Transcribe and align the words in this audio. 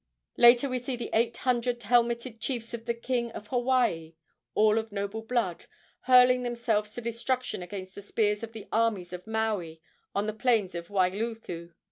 Later 0.35 0.67
we 0.67 0.79
see 0.79 0.95
the 0.95 1.11
eight 1.13 1.37
hundred 1.37 1.83
helmeted 1.83 2.39
chiefs 2.39 2.73
of 2.73 2.85
the 2.85 2.93
king 2.95 3.31
of 3.33 3.49
Hawaii, 3.49 4.15
all 4.55 4.79
of 4.79 4.91
noble 4.91 5.21
blood, 5.21 5.65
hurling 6.05 6.41
themselves 6.41 6.95
to 6.95 7.01
destruction 7.01 7.61
against 7.61 7.93
the 7.93 8.01
spears 8.01 8.41
of 8.41 8.51
the 8.51 8.67
armies 8.71 9.13
of 9.13 9.27
Maui 9.27 9.79
on 10.15 10.25
the 10.25 10.33
plains 10.33 10.73
of 10.73 10.87
Wailuku. 10.89 11.73